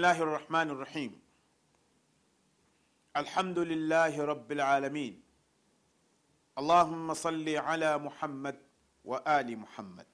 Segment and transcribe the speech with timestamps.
[0.00, 1.20] الرحمن الرحيم.
[3.16, 5.22] الحمد لله رب العالمين.
[6.58, 8.58] اللهم صل على محمد
[9.04, 10.06] وآل محمد.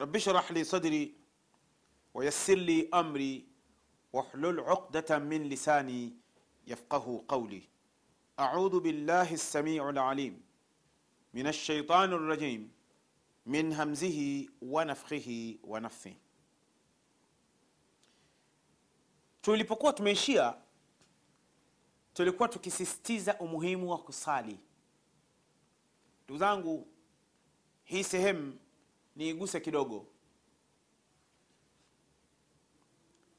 [0.00, 1.14] رب اشرح لي صدري
[2.14, 3.46] ويسر لي أمري
[4.12, 6.12] واحلل عقدة من لساني
[6.66, 7.62] يفقه قولي.
[8.40, 10.42] أعوذ بالله السميع العليم
[11.34, 12.72] من الشيطان الرجيم
[13.46, 16.27] من همزه ونفخه ونفثه.
[19.48, 20.54] Tulipokuwa tumeishia
[22.14, 24.58] tulikuwa tukisisitiza umuhimu wa kusali.
[26.24, 26.86] Ndugu zangu
[27.84, 28.58] hii sehemu
[29.16, 30.06] niiguse kidogo.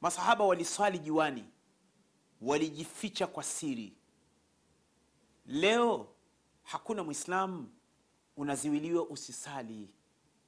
[0.00, 1.44] Masahaba waliswali juani
[2.40, 3.96] walijificha kwa siri.
[5.46, 6.08] Leo
[6.62, 7.70] hakuna mwislamu
[8.36, 9.90] unaziwiliwa usisali.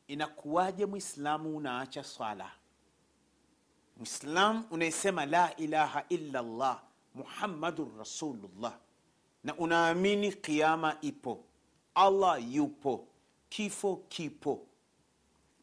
[0.07, 2.62] Inakuwaje mwislamu unaacha swala
[3.97, 6.83] mwislam unayesema la ilaha illa llah
[7.15, 8.79] muhammadun rasulullah.
[9.45, 11.45] Na unaamini kiama ipo
[11.95, 13.07] allah yupo
[13.49, 14.61] kifo kipo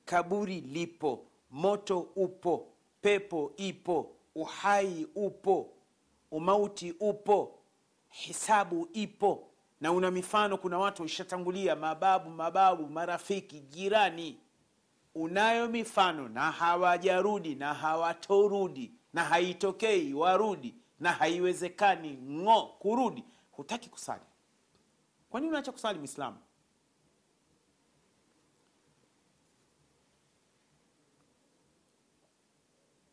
[0.06, 2.68] kaburi lipo moto upo
[3.02, 5.70] pepo ipo uhai upo
[6.32, 7.60] umauti upo
[8.10, 9.46] hisabu ipo.
[9.82, 14.38] Na una mifano kuna watu waishatangulia, mababu mababu marafiki jirani
[15.20, 23.24] unayo mifano na hawajarudi na hawatorudi na haitokei warudi na haiwezekani ng'o kurudi.
[23.52, 24.24] Hutaki kusali.
[25.30, 26.38] Kwa nini unaacha kusali mwislamu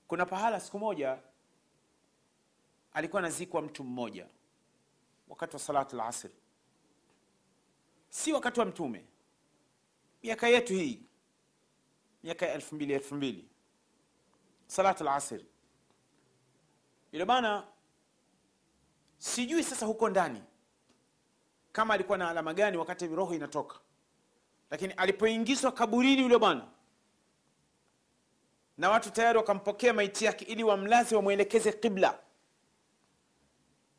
[0.09, 1.19] kuna pahala siku moja
[2.93, 4.27] alikuwa anazikwa mtu mmoja
[5.29, 6.35] wakati wa salatu lasri
[8.09, 9.05] si wakati wa mtume.
[10.23, 11.06] Miaka yetu hii
[12.27, 13.49] miaka ya elfu mbili elfu mbili.
[14.67, 15.41] Salat lasr
[17.13, 17.67] yule bana
[19.19, 20.43] sijui sasa huko ndani
[21.73, 23.79] kama alikuwa na alama gani wakati roho inatoka.
[24.71, 26.69] Lakini alipoingizwa kaburini yule bwana
[28.79, 32.19] na watu tayari wakampokea maiti yake ili wamlaze wamwelekeze qibla.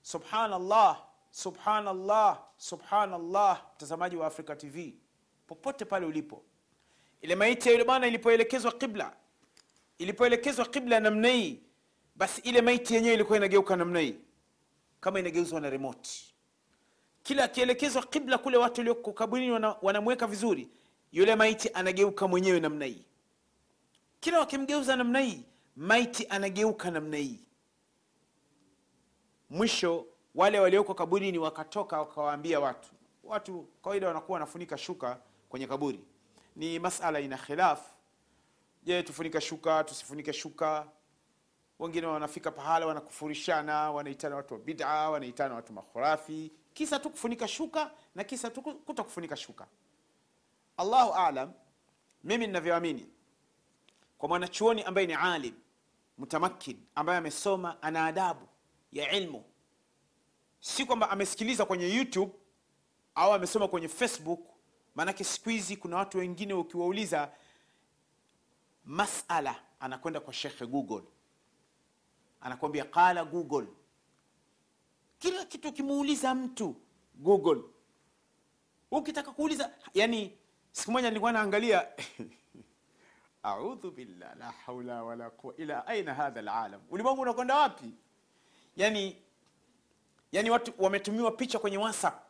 [0.01, 3.65] Subhanallah subhanallah subhanallah.
[3.75, 4.93] Mtazamaji wa africa tv
[5.47, 6.43] popote pale ulipo
[7.21, 9.13] ile maiti ya yule bwana ilipoelekezwa qibla
[9.97, 11.59] ilipoelekezwa qibla namna hii
[12.15, 14.15] basi ile maiti yenyewe ilikuwa inageuka namna hii
[14.99, 16.09] kama inageuzwa na remote.
[17.23, 20.67] Kila akielekezwa qibla kule watu walioko kaburini wana- wanamweka vizuri
[21.11, 23.03] yule maiti anageuka mwenyewe namna hii.
[24.19, 25.41] Kila wakimgeuza namna hii
[25.75, 27.39] maiti anageuka namna hii.
[29.49, 30.05] Mwisho
[30.35, 32.89] wale walioko kaburini wakatoka wakawaambia watu.
[33.23, 35.99] Watu kawaida wanakuwa wanafunika shuka kwenye kaburi
[36.57, 37.81] ni masala ina khilaf.
[38.83, 40.87] Je tufunike shuka tusifunike shuka?
[41.79, 46.51] Wengine wanafika pahala wanakufurishana wanaitana watu wa bid'a wanaitana watu makhurafi.
[46.73, 49.67] Kisa tu kufunika shuka na kisa tu kuta kufunika shuka.
[50.77, 51.53] Allahu alam
[52.23, 53.09] mimi ninavyoamini
[54.17, 55.53] kwa mwanachuoni ambaye ni alim
[56.17, 58.47] mutamakin ambaye amesoma ana adabu
[58.91, 59.43] ya ilmu.
[60.59, 62.31] Si kwamba amesikiliza kwenye youtube
[63.15, 64.56] au amesoma kwenye facebook
[64.97, 67.31] maanake siku hizi kuna watu wengine ukiwauliza
[68.85, 71.03] masala anakwenda kwa shekhe google.
[72.41, 73.67] Anakwambia qala google.
[75.19, 76.75] Kila kitu ukimuuliza mtu
[77.15, 77.61] google.
[78.91, 80.37] Ukitaka kuuliza yani
[80.71, 81.87] siku moja nilikuwa naangalia
[83.43, 86.81] audhu billah la haula wala quwa ila aina hadha alalam.
[86.89, 87.93] Ulimwengu unakwenda wapi?
[88.75, 89.17] Yani
[90.31, 92.26] yani watu wametumiwa picha kwenye whatsapp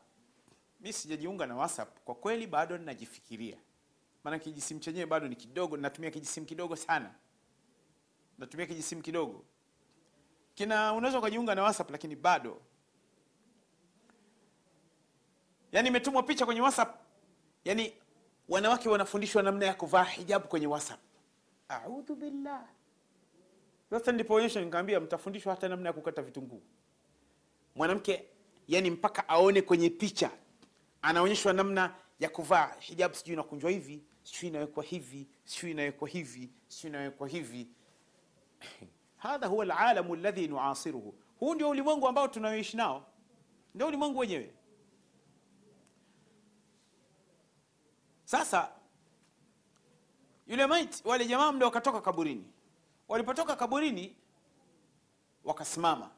[0.79, 1.99] mi sijajiunga na whatsapp.
[2.05, 3.57] Kwa kweli bado ninajifikiria.
[4.23, 5.77] Maana kijisimu chenyewe bado ni kidogo.
[5.77, 7.13] Natumia kijisimu kidogo sana.
[8.37, 9.45] Natumia kijisimu kidogo.
[10.55, 12.61] Kina unaweza ukajiunga na whatsapp lakini bado.
[15.71, 16.95] Yani imetumwa picha kwenye whatsapp.
[17.65, 17.93] Yani
[18.49, 20.99] wanawake wanafundishwa namna ya kuvaa hijabu kwenye whatsapp.
[21.69, 22.65] Audhu billah.
[23.89, 26.61] Sasa nilipoonyesha nikaambia mtafundishwa hata namna ya kukata vitunguu.
[27.75, 28.25] Mwanamke
[28.67, 30.31] yani mpaka aone kwenye picha
[31.07, 36.89] anaonyeshwa namna ya kuvaa hijabu sijui inakunjwa hivi sijui inawekwa hivi sijui inawekwa hivi sijui
[36.89, 37.67] inawekwa hivi.
[39.17, 41.15] Hadha huwa alalamu alladhi nuasiruhu.
[41.39, 43.07] Huu ndio ulimwengu ambao tunaoishi nao.
[43.75, 44.53] Ndio ulimwengu wenyewe.
[48.23, 48.71] Sasa
[50.47, 52.45] yule maiti wale jamaa mle wakatoka kaburini.
[53.07, 54.15] Walipotoka kaburini
[55.43, 56.11] wakasimama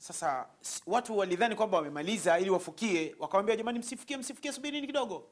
[0.00, 0.46] sasa
[0.86, 5.28] watu walidhani kwamba wamemaliza ili wafukie wakawambia jamani msifukie msifukie subirini kidogo.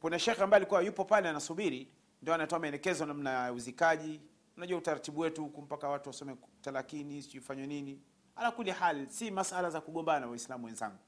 [0.00, 1.88] Kuna shekhe ambaye alikuwa yupo pale anasubiri
[2.22, 4.20] ndio anatoa maelekezo namna ya uzikaji.
[4.56, 8.00] Unajua utaratibu wetu huku mpaka watu wasome talakini sijui nini.
[8.36, 10.98] Ala kuli hali, si masala za kugombana waislamu wenzangu.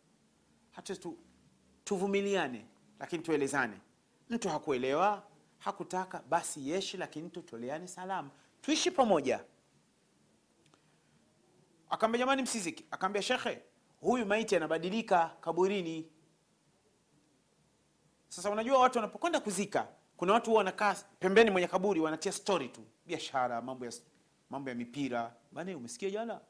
[0.70, 1.18] Hata tu,
[1.84, 2.64] tuvumiliane
[3.00, 3.76] lakini tuelezane.
[4.30, 5.22] Mtu hakuelewa
[5.58, 8.30] hakutaka basi yeshi lakini tutoleane salamu.
[8.62, 9.40] Tuishi pamoja
[11.90, 12.84] akaambia jamani msiziki.
[12.90, 13.62] Akaambia shekhe
[14.00, 16.08] huyu maiti anabadilika kaburini.
[18.28, 19.88] Sasa unajua watu wanapokwenda kuzika
[20.18, 22.80] kuna watu wanakaa pembeni mwenye kaburi wanatia story tu.
[23.06, 23.92] Biashara mambo ya
[24.50, 25.34] mambo ya mipira.
[25.52, 26.40] Bana umesikia jana?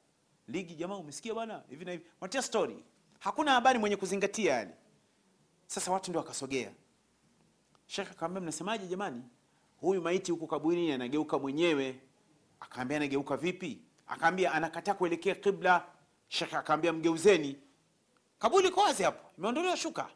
[0.46, 2.04] Ligi jamaa umesikia bana hivi na hivi.
[2.20, 2.84] Wanatia story.
[3.18, 4.70] Hakuna habari mwenye kuzingatia yani.
[5.66, 6.72] Sasa watu ndio wakasogea.
[7.86, 9.22] Shekhe akamwambia mnasemaje jamani?
[9.80, 12.00] Huyu maiti huko kaburini anageuka mwenyewe.
[12.60, 15.86] Akaambia anageuka vipi akaambia anakataa kuelekea kibla.
[16.28, 17.58] Shekhe akaambia mgeuzeni.
[18.38, 19.30] Kabuli iko wazi hapo.
[19.38, 20.08] Imeondolewa shuka.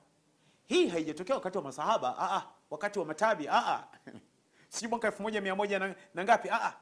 [0.67, 2.19] Hii haijatokea wakati wa masahaba.
[2.19, 3.49] Ah, ah, wakati wa matabi.
[3.49, 3.85] Ah, ah.
[4.69, 6.49] sijui mwaka elfu moja mia moja na, na ngapi.
[6.51, 6.75] Ah, a,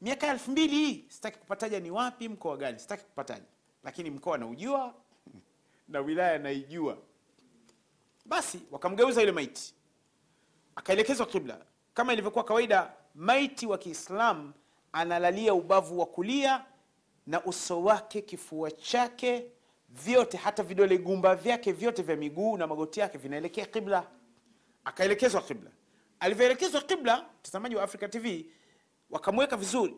[0.00, 0.76] miaka elfu mbili.
[0.76, 2.78] Hii sitaki kupataja ni wapi mkoa gani.
[2.78, 3.44] Sitaki kupataja.
[3.84, 4.94] Lakini mkoa naujua
[5.88, 6.98] na wilaya naijua.
[8.24, 9.74] Basi wakamgeuza yule maiti.
[10.76, 11.58] Akaelekezwa kibla.
[11.94, 14.52] Kama ilivyokuwa kawaida maiti wa kiislamu
[14.92, 16.64] analalia ubavu wa kulia
[17.26, 19.46] na uso wake kifua chake
[19.88, 24.06] vyote hata vidole gumba vyake vyote vya miguu na magoti yake vinaelekea kibla
[24.84, 25.70] akaelekezwa kibla
[26.20, 28.46] alivyoelekezwa kibla mtazamaji wa africa tv
[29.10, 29.96] wakamweka vizuri.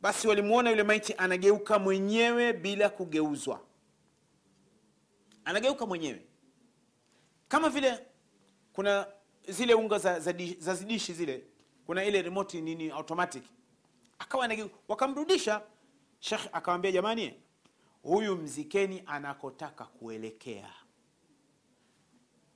[0.00, 3.60] Basi walimuona yule maiti anageuka mwenyewe bila kugeuzwa.
[5.44, 6.26] Anageuka mwenyewe.
[7.48, 7.98] Kama vile
[8.72, 9.06] kuna
[9.48, 11.44] zile unga za, za, za zidishi zile
[11.86, 13.44] kuna ile remote nini automatic
[14.22, 14.48] akawa
[14.88, 15.62] wakamrudisha.
[16.18, 17.34] Shekh akawambia jamani
[18.02, 20.70] huyu mzikeni anakotaka kuelekea.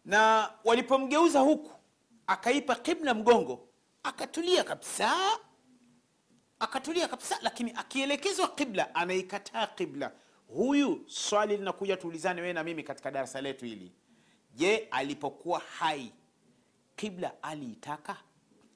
[0.04, 1.70] Na walipomgeuza huku
[2.26, 3.68] akaipa kibla mgongo
[4.02, 5.12] akatulia kabisa
[6.58, 10.12] akatulia kabisa lakini akielekezwa kibla anaikataa kibla.
[10.48, 13.92] Huyu swali linakuja tuulizane wewe na mimi katika darasa letu hili.
[14.54, 16.12] Je alipokuwa hai
[16.96, 18.16] kibla aliitaka?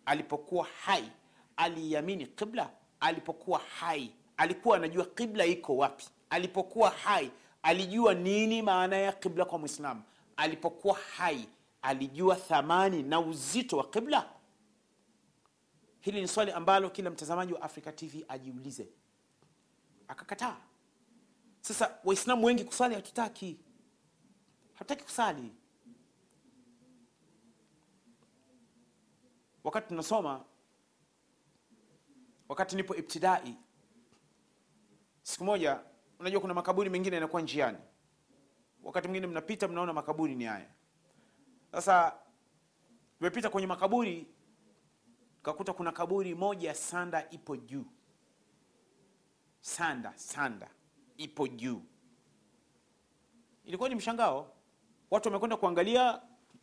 [0.04, 1.10] Alipokuwa hai
[1.56, 2.70] aliiamini kibla
[3.00, 4.12] alipokuwa hai.
[4.36, 6.04] Alikuwa anajua kibla iko wapi.
[6.30, 7.30] Alipokuwa hai
[7.62, 10.02] alijua nini maana ya kibla kwa mwislamu
[10.36, 11.48] alipokuwa hai
[11.82, 14.30] alijua thamani na uzito wa kibla
[16.00, 18.88] hili ni swali ambalo kila mtazamaji wa africa tv ajiulize.
[20.08, 20.56] Akakataa.
[21.60, 23.58] Sasa waislamu wengi kusali hatutaki.
[24.74, 25.52] Hatutaki kusali.
[29.64, 30.44] Wakati tunasoma
[32.50, 33.56] wakati nipo ibtidai
[35.22, 35.80] siku moja
[36.18, 37.78] unajua kuna makaburi mengine yanakuwa njiani.
[38.82, 40.68] Wakati mwingine mnapita mnaona makaburi ni haya.
[41.72, 42.14] Sasa
[43.18, 44.26] tumepita kwenye makaburi
[45.42, 47.84] kakuta kuna kaburi moja sanda ipo juu.
[49.60, 50.70] Sanda sanda
[51.16, 51.82] ipo juu.
[53.64, 54.52] Ilikuwa ni mshangao.
[55.10, 56.20] Watu wamekwenda kuangalia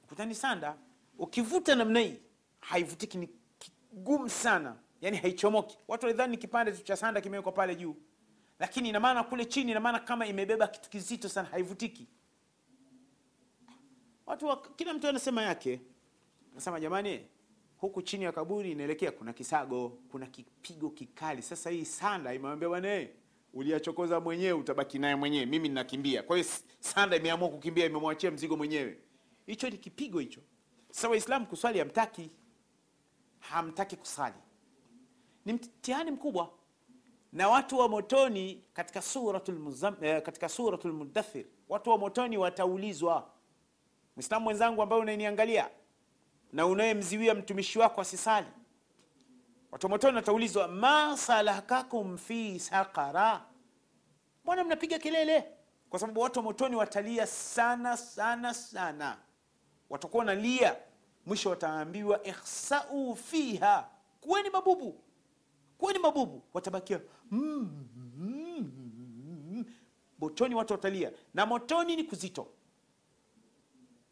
[0.10, 0.78] kutani sanda.
[1.18, 2.22] Ukivuta namna hii
[2.60, 3.30] haivutiki ni
[3.60, 5.78] kigumu sana yani haichomoki.
[5.88, 7.96] Watu walidhani ni kipande cha sanda kimewekwa pale juu.
[8.60, 12.08] Lakini ina maana kule chini ina maana kama imebeba kitu kizito sana haivutiki.
[14.26, 15.82] Watu wa, kila mtu anasema yake.
[16.56, 17.26] Nasema jamani
[17.78, 21.42] huku chini ya kaburi inaelekea kuna kisago kuna kipigo kikali.
[21.42, 23.10] Sasa hii sanda imewambia bwana eh,
[23.54, 25.46] uliyachokoza mwenyewe utabaki naye mwenyewe.
[25.46, 26.24] Mimi ninakimbia.
[26.24, 26.50] Kwa hiyo
[26.80, 28.98] sanda imeamua kukimbia imemwachia mzigo mwenyewe.
[29.46, 30.42] Hicho ni kipigo hicho.
[30.92, 32.30] Sasa waislamu kuswali hamtaki.
[33.40, 34.36] Hamtaki kusali
[35.48, 36.50] ni mtihani mkubwa.
[37.34, 43.30] Na watu wa motoni katika suratul Muzamm- eh, katika suratul mudathir watu wa motoni wataulizwa
[44.16, 45.70] mwislamu mwenzangu ambaye unaniangalia
[46.54, 48.48] na unayemziwia mtumishi wako asisali.
[49.72, 53.46] Watu wa motoni wataulizwa ma salakakum fi saqara?
[54.44, 55.44] Mbona mnapiga kelele?
[55.90, 59.18] Kwa sababu watu wa motoni watalia sana sana sana.
[59.90, 60.76] Watakuwa wanalia
[61.26, 63.90] mwisho wataambiwa ihsau fiha.
[64.22, 65.02] Kuweni mabubu
[65.78, 67.00] kuweni mabubu watabakia
[67.32, 67.86] mm,
[68.18, 68.72] mm,
[69.52, 69.66] mm.
[70.20, 72.48] motoni watu watalia na motoni ni kuzito.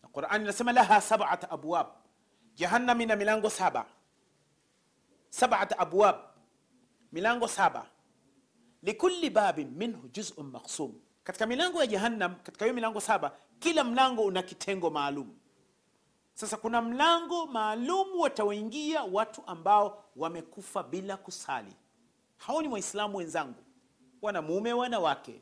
[0.03, 1.87] Na qurani inasema laha sabata abwab.
[2.55, 3.85] Jahannam ina milango saba.
[5.29, 6.15] Sabat abwab.
[7.11, 7.85] Milango saba.
[8.83, 10.93] Likulli babin minhu juzun maksum
[11.23, 15.35] katika milango ya jahannam katika hiyo milango saba kila mlango una kitengo maalum
[16.35, 21.73] sasa kuna mlango maalum watawaingia watu ambao wamekufa bila kusali.
[22.37, 23.63] Hao ni waislamu wenzangu?
[24.21, 25.41] Wanamume wanawake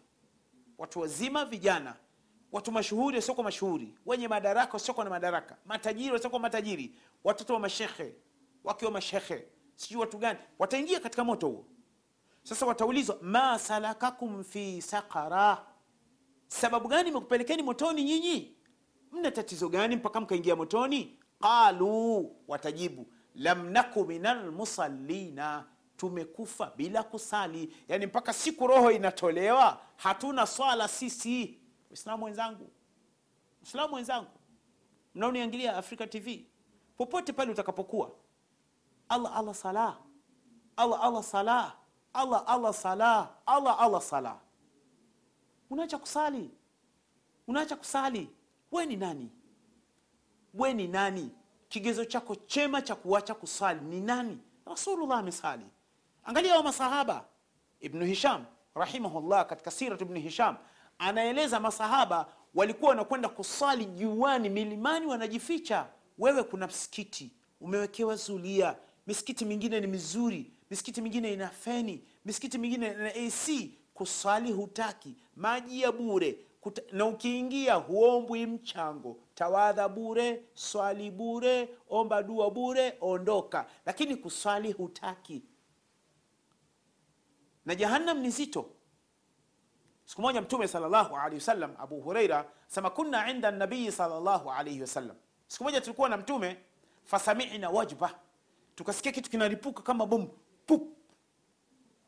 [0.77, 1.95] watu wazima vijana.
[2.51, 3.95] Watu mashuhuri wasioko mashuhuri.
[4.05, 5.57] Wenye madaraka wasiokuwa na madaraka.
[5.65, 6.95] Matajiri wasiokuwa matajiri.
[7.23, 8.15] Watoto wa mashekhe
[8.63, 10.39] wakiwa mashehe, sijui watu gani.
[10.59, 11.65] Wataingia katika moto huo.
[12.43, 15.65] Sasa wataulizwa ma salakakum fi saqara?
[16.47, 18.52] Sababu gani imekupelekeni motoni nyinyi
[19.13, 21.19] mna tatizo gani mpaka mkaingia motoni?
[21.39, 24.51] Qalu watajibu lam naku minal
[25.97, 27.75] tumekufa bila kusali.
[27.87, 31.59] Yani mpaka siku roho inatolewa hatuna swala sisi.
[31.91, 32.69] Islamu wenzangu
[33.63, 34.29] islamu wenzangu
[35.15, 36.45] mnaoniangilia Afrika tv
[36.97, 38.11] popote pale utakapokuwa
[39.09, 39.97] allah allah salah
[40.77, 41.75] allah allah salah
[42.13, 44.39] allah allah salah allah allah salah
[45.69, 46.51] unaacha kusali
[47.47, 48.29] unaacha kusali
[48.73, 49.29] we ni nani?
[50.53, 51.31] We ni nani?
[51.69, 54.37] Kigezo chako chema cha kuacha kusali ni nani?
[54.65, 55.65] Rasulullah amesali.
[56.23, 57.25] Angalia wa masahaba.
[57.79, 60.57] Ibnu hisham rahimahullah katika sirat ibnu hisham
[60.99, 62.25] anaeleza masahaba
[62.55, 65.87] walikuwa wanakwenda kusali juani milimani wanajificha.
[66.17, 68.75] Wewe kuna msikiti umewekewa zulia.
[69.07, 75.81] Misikiti mingine ni mizuri misikiti mingine ina feni misikiti mingine ina ac kusali hutaki maji
[75.81, 76.37] ya bure
[76.91, 79.19] Na ukiingia huombwi mchango.
[79.35, 83.65] Tawadha bure swali bure omba dua bure ondoka.
[83.85, 85.43] Lakini kuswali hutaki.
[87.65, 88.69] Na jahannam ni zito
[90.05, 95.15] siku moja mtume salllahu alehi wasallam abu hureira sema kunna inda nabii salllahu alaihi wasallam.
[95.47, 96.57] Siku moja tulikuwa na mtume
[97.03, 98.19] fasamina wajba.
[98.75, 100.27] Tukasikia kitu kinaripuka kama bomu.
[100.65, 100.97] Pup!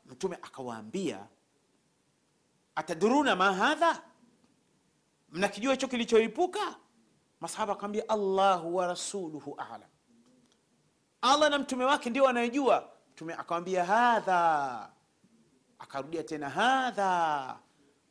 [0.06, 1.26] Mtume akawaambia
[2.74, 4.02] ataduruna ma hadha
[5.32, 6.76] mnakijua hicho kilichoripuka
[7.40, 9.88] masahaba akamwambia allahu wa rasuluhu alam.
[11.22, 14.90] Allah na mtume wake ndio anayejua mtume akamwambia hadha.
[15.78, 17.58] Akarudia tena hadha.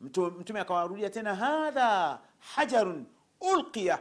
[0.02, 2.20] Mtume, akawarudia tena hadha
[2.56, 3.06] hajarun
[3.42, 4.00] ulqiya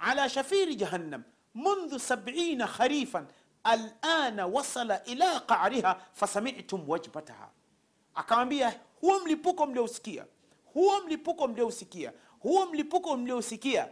[0.00, 1.22] ala shafiri jahannam
[1.54, 3.26] mundhu sabina kharifan
[3.64, 7.50] alana wasala ila qariha fasamitum wajbataha
[8.14, 10.26] akamwambia huo mlipuko mliousikia
[10.76, 13.88] huo mlipuko mliousikia huo mlipuko mliousikia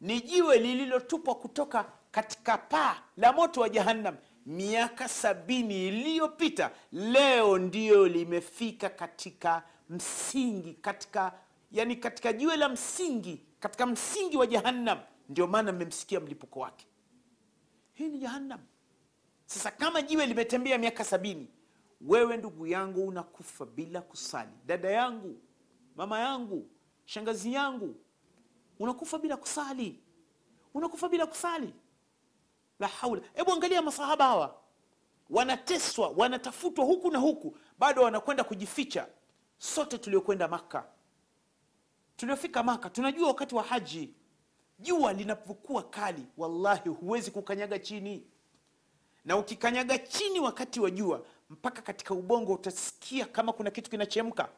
[0.00, 4.16] ni jiwe lililotupwa kutoka katika paa la moto wa jahannam
[4.46, 6.70] miaka sabini iliyopita.
[6.92, 11.32] Leo ndiyo limefika katika msingi katika
[11.72, 14.98] yani katika jiwe la msingi katika msingi wa jahannam.
[15.28, 16.86] Ndio maana mmemsikia mlipuko wake.
[17.92, 18.60] Hii ni jahannam.
[19.46, 21.48] Sasa kama jiwe limetembea miaka sabini
[22.00, 24.50] wewe ndugu yangu unakufa bila kusali.
[24.66, 25.40] Dada yangu
[25.94, 26.70] mama yangu
[27.04, 27.96] shangazi yangu
[28.78, 30.00] unakufa bila kusali.
[30.74, 31.74] Unakufa bila kusali.
[32.78, 33.22] La haula.
[33.34, 34.60] Hebu angalia masahaba hawa.
[35.30, 37.56] Wanateswa wanatafutwa huku na huku.
[37.78, 39.06] Bado wanakwenda kujificha.
[39.58, 40.86] Sote tuliokwenda maka
[42.16, 44.14] tuliofika maka tunajua wakati wa haji.
[44.78, 48.26] Jua linapokuwa kali wallahi huwezi kukanyaga chini.
[49.24, 54.48] Na ukikanyaga chini wakati wa jua mpaka katika ubongo utasikia kama kuna kitu kinachemka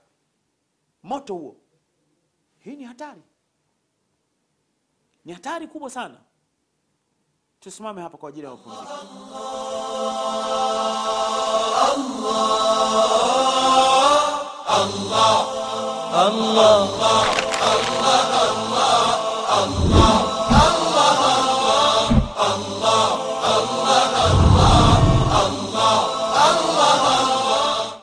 [1.06, 1.56] moto huo.
[2.58, 3.22] Hii ni hatari,
[5.24, 6.20] ni hatari kubwa sana.
[7.60, 8.92] Tusimame hapa kwa ajili ya mapumziko.
[12.26, 13.06] Allah,
[14.66, 15.46] Allah,
[16.24, 17.28] Allah, Allah,
[17.70, 18.45] Allah.